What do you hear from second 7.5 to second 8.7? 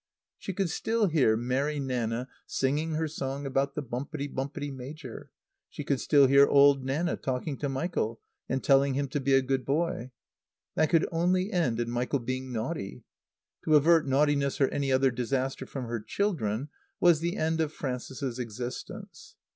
to Michael and